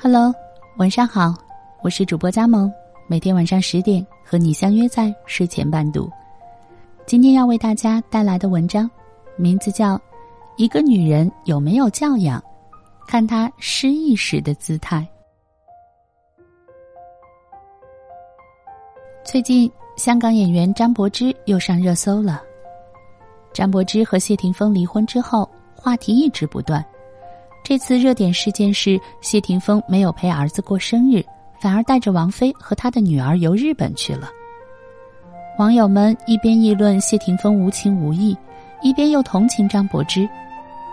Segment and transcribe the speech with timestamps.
[0.00, 0.32] Hello，
[0.76, 1.34] 晚上好，
[1.82, 2.72] 我是主播佳萌，
[3.08, 6.08] 每天晚上十点和你相约在睡前伴读。
[7.04, 8.88] 今天要为大家带来的文章，
[9.34, 9.96] 名字叫
[10.56, 12.40] 《一个女人有没有教养，
[13.08, 14.98] 看她失意时的姿态》。
[19.24, 22.40] 最近，香港演员张柏芝又上热搜了。
[23.52, 26.84] 张柏芝和谢霆锋离婚之后，话题一直不断。
[27.68, 31.22] 这次热点事件是谢霆锋没有陪儿子过生日，
[31.60, 34.30] 反而带着王菲和他的女儿游日本去了。
[35.58, 38.34] 网友们一边议论谢霆锋无情无义，
[38.80, 40.26] 一边又同情张柏芝，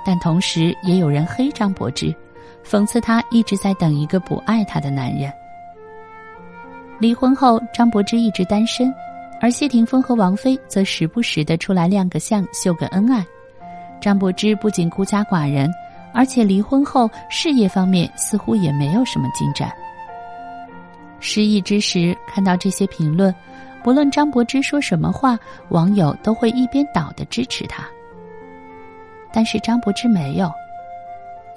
[0.06, 2.14] 但同时也有人黑张柏芝，
[2.62, 5.32] 讽刺他一直在等一个不爱他的男人。
[7.00, 8.94] 离婚后，张柏芝一直单身，
[9.40, 13.26] 而谢霆锋和王菲则时不时的出来亮个相、秀个恩爱。
[14.02, 15.72] 张柏芝不仅孤家寡人。
[16.16, 19.70] 而且离婚后，事业方面似乎也没有什么进展。
[21.20, 23.34] 失意之时，看到这些评论，
[23.84, 25.38] 不论张柏芝说什么话，
[25.70, 27.84] 网友都会一边倒的支持他。
[29.34, 30.50] 但是张柏芝没有。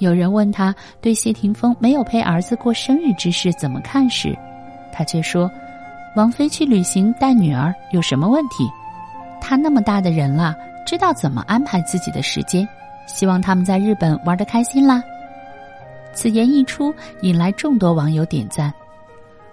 [0.00, 4.36] 有人问他对谢霆锋没有陪儿子过生日之事怎么看时，
[4.92, 5.50] 他却说
[6.16, 8.68] ：“王菲去旅行带女儿有什么问题？
[9.40, 12.66] 她那么大的人了，知道怎么安排自己的时间。”
[13.08, 15.02] 希望他们在日本玩的开心啦。
[16.12, 18.72] 此言一出，引来众多网友点赞。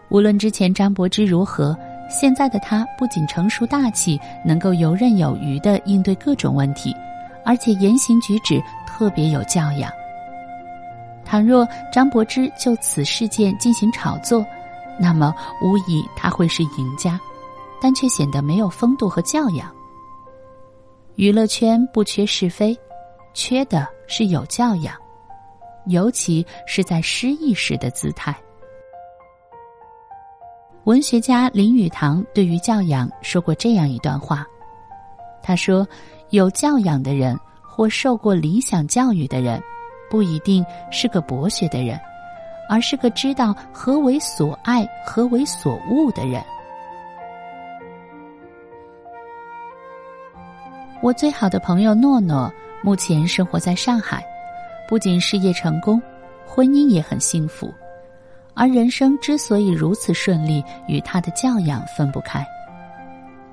[0.09, 1.76] 无论之前张柏芝如何，
[2.09, 6.95] 现在的她不仅成熟大气，能够游刃有余的应对各种问题，
[7.44, 9.92] 而且言行举止特别有教养。
[11.23, 14.45] 倘若张柏芝就此事件进行炒作，
[15.00, 17.20] 那么无疑她会是赢家，
[17.81, 19.72] 但却显得没有风度和教养。
[21.16, 22.78] 娱乐圈不缺是非。
[23.36, 24.95] 缺的是有教养，
[25.86, 28.36] 尤其是在失意时的姿态。
[30.86, 34.45] 文学家林语堂对于教养说过这样一段话，
[35.43, 35.86] 他说
[36.32, 39.61] ：“有教养的人或受过理想教育的人，
[40.09, 41.99] 不一定是个博学的人，
[42.70, 46.42] 而是个知道何为所爱、何为所恶的人。”
[51.02, 52.49] 我最好的朋友诺诺。
[52.85, 54.23] 目前生活在上海，
[54.87, 55.99] 不仅事业成功，
[56.45, 57.73] 婚姻也很幸福。
[58.53, 62.45] 而人生之所以如此顺利，与她的教养分不开。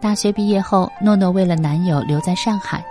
[0.03, 2.84] 大学毕业后，诺诺为了男友留在上海，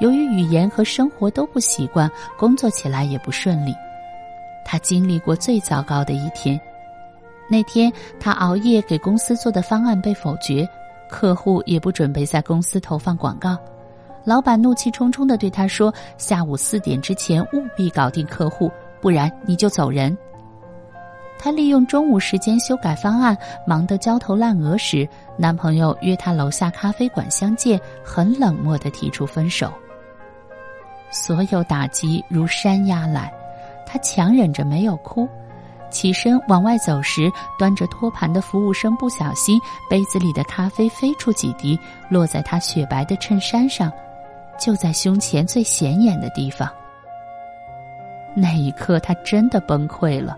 [0.00, 3.74] 由于语言和生活都不习惯，工作起来也不顺利。
[4.64, 6.58] 她经历过最糟糕的一天。
[7.50, 10.66] 那天，她熬夜给公司做的方案被否决，
[11.06, 13.58] 客户也不准备在公司投放广告。
[14.26, 18.68] 老板怒气冲冲的对他说：“下午四点之前务必搞定客户，
[19.00, 20.18] 不然你就走人。”
[21.38, 29.72] 他利用中午时间修改方案，忙得焦头烂额时，男朋友约他楼下咖啡馆相见，很冷漠的提出分手。
[31.08, 33.32] 所有打击如山压来，
[33.86, 35.28] 他强忍着没有哭，
[35.88, 43.92] 起身往外走时，端着托盘的服务生不小心杯子里的咖啡飞出几滴，落在他雪白的衬衫上。
[44.58, 46.68] 就在胸前最显眼的地方。
[48.34, 50.36] 那一刻，他真的崩溃了。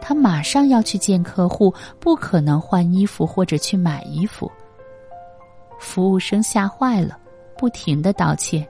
[0.00, 4.50] 他马上要去见客户，不可能换衣服或者去买衣服。
[5.78, 7.18] 服务生吓坏了，
[7.56, 8.66] 不停的道歉。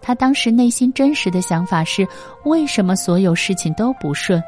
[0.00, 2.06] 他当时内心真实的想法是：
[2.44, 4.42] 为什么所有事情都不顺？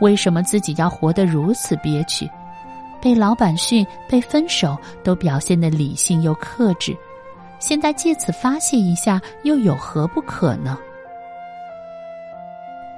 [0.00, 2.28] 为什么自己要活得如此憋屈？
[3.00, 6.96] 被老板训，被分手，都表现的理性又克制。
[7.66, 10.76] 现在借此发泄一下，又有何不可呢？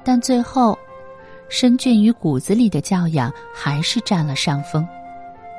[0.03, 0.77] 但最后，
[1.49, 4.84] 深俊于骨子里的教养还是占了上风。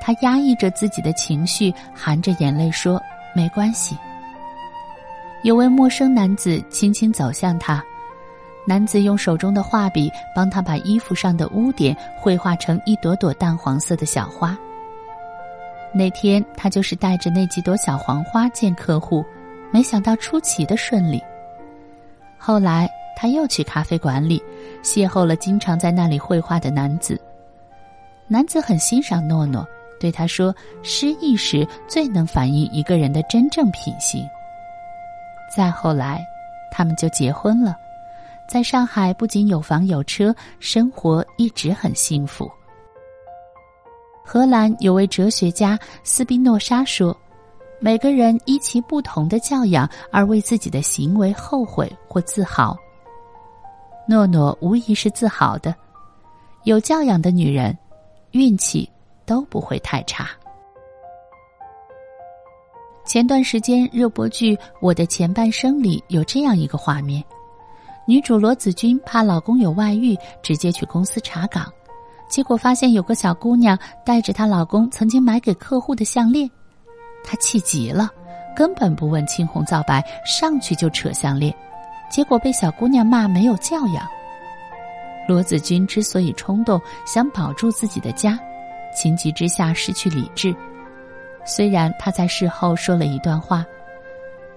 [0.02, 3.02] 他压抑着自己的情绪，含着眼泪说
[3.34, 3.98] ：“没关系。”
[5.42, 7.82] 有位陌生男子轻轻走向他，
[8.66, 14.58] 男子用手中的画笔帮他把衣服上的污点绘画成一朵朵淡黄色的小花。
[15.94, 19.24] 那天，他就是带着那几朵小黄花见客户，
[19.72, 21.22] 没想到出奇的顺利。
[22.38, 24.42] 后来，他又去咖啡馆里，
[24.84, 27.20] 邂逅了经常在那里绘画的男子。
[28.28, 29.66] 男子很欣赏诺诺，
[30.00, 30.54] 对他说
[30.84, 34.28] ：“失意时最能反映一个人的真正品行。”
[35.50, 36.24] 再后来，
[36.70, 37.76] 他们就结婚了，
[38.48, 42.52] 在上海不仅有房有车，生活一直很幸福。
[44.30, 47.18] 荷兰有位哲学家斯宾诺莎说
[47.80, 52.78] ：“每个人依其不同的教养而为自己的行为后悔或自豪。”
[54.06, 55.74] 诺诺无疑是自豪的。
[56.66, 57.76] 有教养的女人，
[58.32, 58.90] 运气
[59.26, 60.30] 都不会太差。
[63.06, 67.24] 前段时间热播剧《我的前半生》里有这样一个画面：
[68.06, 71.72] 女主罗子君怕老公有外遇，直接去公司查岗，
[72.30, 76.50] 结果发现有个小姑娘带着她老公曾经买给客户的项链，
[77.24, 78.10] 她气极了，
[78.56, 81.54] 根本不问青红皂白，上去就扯项链，
[82.10, 84.06] 结果被小姑娘骂没有教养。
[85.28, 88.40] 罗子君之所以冲动，想保住自己的家，
[88.96, 90.56] 情急之下失去理智。
[91.46, 93.66] 虽然他在事后说了一段话：“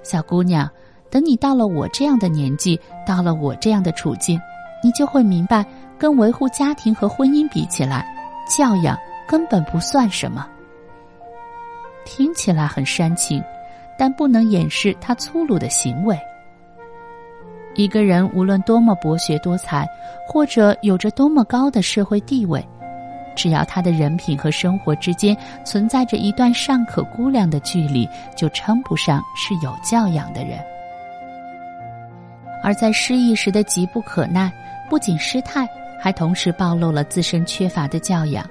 [0.02, 0.68] 小姑娘，
[1.08, 4.40] 等你到了我这样的年纪，到了我这样的处境，
[4.82, 5.64] 你就会明白，
[6.00, 8.04] 跟维护家庭和婚姻比起来，
[8.48, 8.98] 教养
[9.28, 10.48] 根本不算什么。”
[12.06, 13.40] 听起来很煽情，
[13.98, 16.18] 但不能掩饰他粗鲁的行为。
[17.74, 19.86] 一个人无论多么博学多才，
[20.26, 22.66] 或者有着多么高的社会地位。
[23.36, 30.58] 只要他的人品和生活之间存在着一段尚可估量的距离，就称不上是有教养的人。
[32.62, 34.52] 而在失意时的急不可耐，
[34.90, 35.66] 不仅失态，
[36.00, 38.44] 还同时暴露了自身缺乏的教养。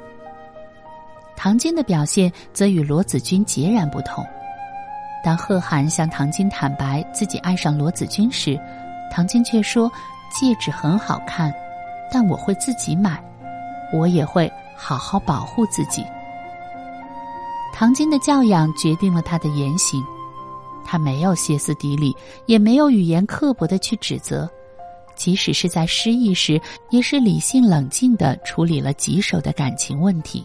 [1.36, 4.26] 唐晶的表现则与罗子君截然不同。
[5.24, 8.60] 当贺涵向唐晶坦白自己爱上罗子君时，
[9.12, 9.92] 唐晶却说
[10.32, 11.54] ：“戒指很好看，
[12.12, 13.22] 但我会自己买，
[13.92, 14.50] 我也会。”
[14.82, 16.06] 好好保护自己。
[17.74, 20.02] 唐晶的教养决定了他的言行，
[20.86, 24.50] 他没有歇斯底里，也没有语言刻薄的去指责，
[25.20, 30.44] 即使是在失意时，也是理性冷静的处理了棘手的感情问题。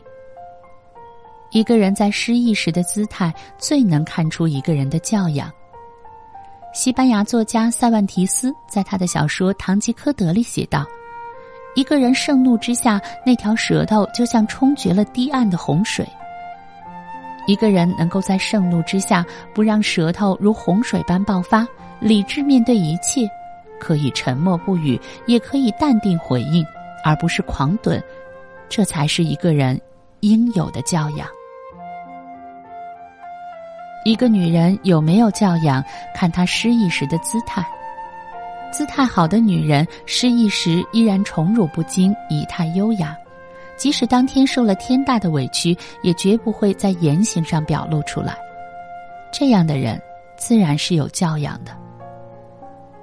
[1.53, 5.49] 一个人在失意时的姿态，最能看出一个人的教养。
[6.75, 10.85] 西班牙作家塞万提斯在他的小说《堂吉诃德》里写道。
[11.77, 16.05] 一个人盛怒之下，那条舌头就像冲决了堤岸的洪水。
[17.47, 19.25] 一个人能够在盛怒之下
[19.55, 21.67] 不让舌头如洪水般爆发，
[22.01, 23.29] 理智面对一切，
[23.85, 26.65] 可以沉默不语，也可以淡定回应，
[27.05, 28.03] 而不是狂怼，
[28.67, 29.79] 这才是一个人
[30.21, 31.29] 应有的教养。
[34.07, 35.85] 一个女人有没有教养，
[36.15, 37.63] 看她失意时的姿态。
[38.73, 43.15] 姿态好的女人，失意时依然宠辱不惊，仪态优雅；
[43.77, 48.35] 即使当天受了天大的委屈，也绝不会在言行上表露出来。
[49.31, 50.01] 这样的人，
[50.39, 51.84] 自然是有教养的。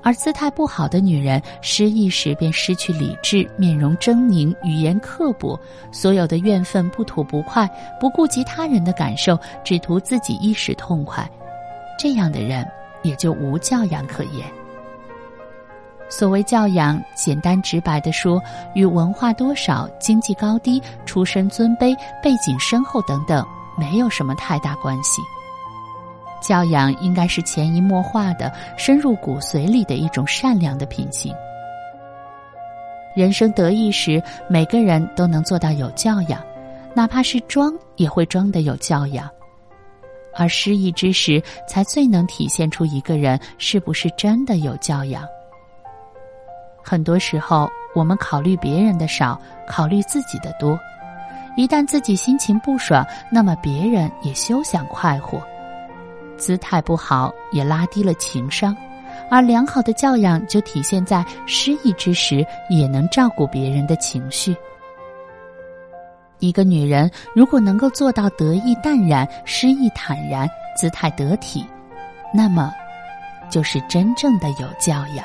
[0.04, 5.60] 而姿态不好的女人，失意时便失去理智，面容狰狞，语言刻薄，
[5.92, 7.70] 所有的怨愤不吐不快，
[8.00, 11.30] 不顾及他人的感受，只图自己一时痛快。
[12.00, 12.68] 这样的人，
[13.04, 14.46] 也就无教养可言。
[16.10, 18.42] 所谓教养，简单直白的说，
[18.74, 23.46] 与文化多少、经济高低、出身尊卑、背景深厚等等，
[23.78, 25.22] 没有什么太大关系。
[26.42, 31.34] 教养应该是潜移默化的、深入骨髓里的一种善良的品行。
[33.16, 36.42] 人生得意时，每个人都能做到有教养，
[36.94, 39.28] 哪怕是装，也会装得有教养；
[40.34, 45.24] 而失意之时，才最能体现出一个人是不是真的有教养。
[46.82, 50.80] 很多时候，我们考虑别人的少，考虑自己的多。
[51.58, 55.38] 一旦自己心情不爽，那么别人也休想快活。
[56.42, 58.76] 姿态不好，也拉低了情商。
[59.30, 64.56] 而良好的教养，就体现在失意之时也能照顾别人的情绪。
[66.40, 71.64] 一个女人如果能够做到得意淡然、失意坦然、姿态得体，
[72.34, 72.74] 那么，
[73.48, 75.24] 就是真正的有教养。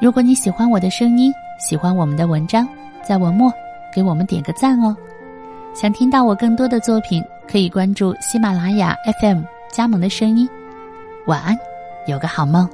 [0.00, 1.30] 如果你喜欢我的声音，
[1.60, 2.66] 喜欢我们的文章，
[3.02, 3.52] 在文末
[3.94, 4.96] 给我们点个赞哦。
[5.74, 10.48] 想听到我更多的作品，可以关注喜马拉雅 FM 加盟的声音。
[11.26, 11.56] 晚安，
[12.06, 12.68] 有个好梦。